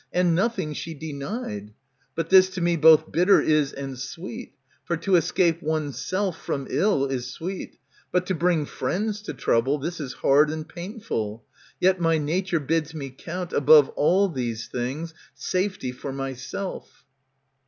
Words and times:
And 0.11 0.33
nothing 0.33 0.73
she 0.73 0.95
denied. 0.95 1.73
But 2.15 2.31
this 2.31 2.49
to 2.55 2.61
me 2.61 2.75
both 2.75 3.11
bitter 3.11 3.39
is 3.39 3.71
and 3.71 3.99
sweet, 3.99 4.55
For 4.83 4.97
to 4.97 5.15
escape 5.15 5.61
one's 5.61 6.01
self 6.03 6.41
from 6.43 6.65
ill 6.71 7.05
is 7.05 7.29
sweet, 7.29 7.77
But 8.11 8.25
to 8.25 8.33
bring 8.33 8.65
friends 8.65 9.21
to 9.21 9.33
trouble, 9.35 9.77
this 9.77 9.99
is 9.99 10.13
hard 10.13 10.49
And 10.49 10.67
painful. 10.67 11.43
Yet 11.79 12.01
my 12.01 12.17
nature 12.17 12.59
bids 12.59 12.95
me 12.95 13.11
count 13.15 13.53
Above 13.53 13.89
all 13.89 14.27
these 14.27 14.67
things 14.67 15.13
safety 15.35 15.91
for 15.91 16.11
myself. 16.11 17.05